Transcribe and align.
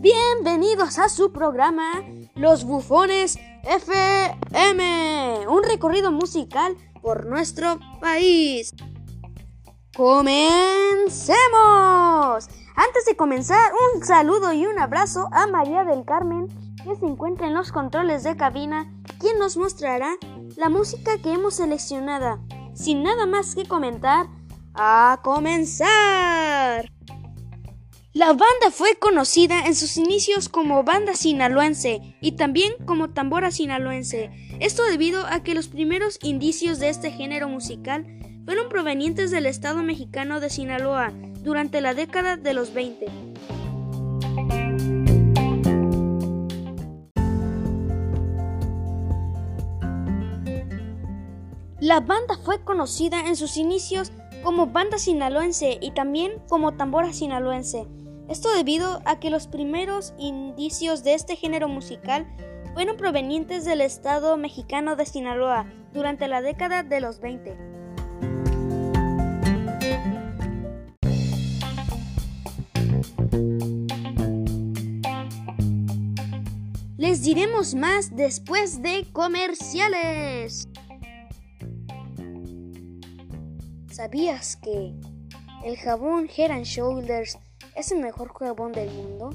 Bienvenidos 0.00 0.98
a 0.98 1.10
su 1.10 1.30
programa 1.30 2.02
Los 2.34 2.64
Bufones 2.64 3.38
FM, 3.64 5.46
un 5.48 5.62
recorrido 5.62 6.10
musical 6.10 6.74
por 7.02 7.26
nuestro 7.26 7.78
país. 8.00 8.74
¡Comencemos! 9.94 11.28
Antes 12.74 13.04
de 13.06 13.14
comenzar, 13.14 13.72
un 13.94 14.02
saludo 14.02 14.54
y 14.54 14.64
un 14.64 14.78
abrazo 14.78 15.28
a 15.32 15.46
María 15.48 15.84
del 15.84 16.06
Carmen, 16.06 16.48
que 16.82 16.96
se 16.96 17.04
encuentra 17.04 17.46
en 17.46 17.52
los 17.52 17.72
controles 17.72 18.22
de 18.22 18.38
cabina, 18.38 18.90
quien 19.20 19.38
nos 19.38 19.58
mostrará 19.58 20.16
la 20.56 20.70
música 20.70 21.18
que 21.18 21.34
hemos 21.34 21.56
seleccionado. 21.56 22.40
Sin 22.72 23.02
nada 23.02 23.26
más 23.26 23.54
que 23.54 23.68
comentar, 23.68 24.28
¡a 24.74 25.20
comenzar! 25.22 26.90
La 28.14 28.26
banda 28.26 28.70
fue 28.70 28.96
conocida 28.98 29.64
en 29.66 29.74
sus 29.74 29.96
inicios 29.96 30.50
como 30.50 30.84
banda 30.84 31.14
sinaloense 31.14 32.16
y 32.20 32.32
también 32.32 32.74
como 32.84 33.10
tambora 33.10 33.50
sinaloense. 33.50 34.30
Esto 34.60 34.84
debido 34.84 35.26
a 35.26 35.42
que 35.42 35.54
los 35.54 35.68
primeros 35.68 36.18
indicios 36.22 36.78
de 36.78 36.90
este 36.90 37.10
género 37.10 37.48
musical 37.48 38.06
fueron 38.44 38.68
provenientes 38.68 39.30
del 39.30 39.46
estado 39.46 39.82
mexicano 39.82 40.40
de 40.40 40.50
Sinaloa 40.50 41.12
durante 41.42 41.80
la 41.80 41.94
década 41.94 42.36
de 42.36 42.52
los 42.52 42.74
20. 42.74 43.06
La 51.80 52.00
banda 52.00 52.36
fue 52.36 52.62
conocida 52.62 53.26
en 53.26 53.36
sus 53.36 53.56
inicios 53.56 54.12
como 54.42 54.66
banda 54.66 54.98
sinaloense 54.98 55.78
y 55.80 55.92
también 55.92 56.32
como 56.48 56.72
tambora 56.72 57.12
sinaloense. 57.12 57.86
Esto 58.28 58.50
debido 58.54 59.00
a 59.04 59.20
que 59.20 59.30
los 59.30 59.46
primeros 59.46 60.14
indicios 60.18 61.04
de 61.04 61.14
este 61.14 61.36
género 61.36 61.68
musical 61.68 62.26
fueron 62.74 62.96
provenientes 62.96 63.64
del 63.64 63.80
estado 63.80 64.36
mexicano 64.36 64.96
de 64.96 65.06
Sinaloa 65.06 65.66
durante 65.92 66.28
la 66.28 66.40
década 66.40 66.82
de 66.82 67.00
los 67.00 67.20
20. 67.20 67.72
Les 76.96 77.22
diremos 77.22 77.74
más 77.74 78.14
después 78.16 78.80
de 78.80 79.06
comerciales. 79.12 80.68
¿Sabías 83.92 84.56
que 84.56 84.94
el 85.66 85.76
jabón 85.76 86.26
Head 86.34 86.50
and 86.50 86.64
Shoulders 86.64 87.38
es 87.76 87.92
el 87.92 88.00
mejor 88.00 88.32
jabón 88.32 88.72
del 88.72 88.90
mundo? 88.90 89.28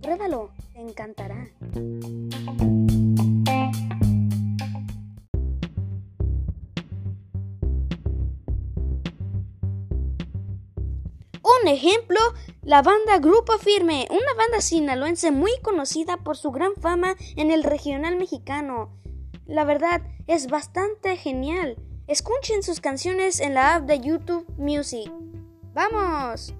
Pruébalo, 0.00 0.52
te 0.72 0.80
encantará. 0.80 1.48
Un 11.42 11.66
ejemplo, 11.66 12.20
la 12.62 12.82
banda 12.82 13.18
Grupo 13.18 13.58
Firme, 13.58 14.06
una 14.10 14.34
banda 14.38 14.60
sinaloense 14.60 15.32
muy 15.32 15.50
conocida 15.62 16.18
por 16.18 16.36
su 16.36 16.52
gran 16.52 16.76
fama 16.76 17.16
en 17.34 17.50
el 17.50 17.64
regional 17.64 18.14
mexicano. 18.14 18.96
La 19.46 19.64
verdad, 19.64 20.00
es 20.28 20.46
bastante 20.46 21.16
genial. 21.16 21.76
Escuchen 22.08 22.62
sus 22.62 22.80
canciones 22.80 23.40
en 23.40 23.54
la 23.54 23.74
app 23.74 23.82
de 23.86 23.98
YouTube 23.98 24.46
Music. 24.56 25.10
¡Vamos! 25.74 26.54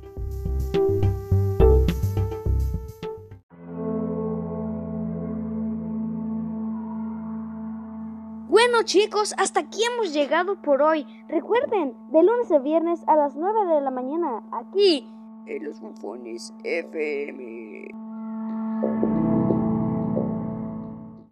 Bueno 8.49 8.83
chicos, 8.83 9.35
hasta 9.39 9.61
aquí 9.61 9.83
hemos 9.85 10.13
llegado 10.13 10.61
por 10.63 10.83
hoy. 10.83 11.07
Recuerden, 11.29 11.95
de 12.11 12.25
lunes 12.25 12.51
a 12.51 12.59
viernes 12.59 13.01
a 13.07 13.15
las 13.15 13.37
9 13.37 13.73
de 13.73 13.81
la 13.83 13.93
mañana, 13.93 14.43
aquí, 14.53 15.09
en 15.47 15.65
los 15.65 15.81
bufones 15.81 16.53
FM. 16.65 17.96